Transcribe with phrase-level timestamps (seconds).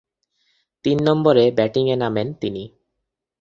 [0.85, 2.63] তিন নম্বরে ব্যাটিংয়ে নামেন তিনি।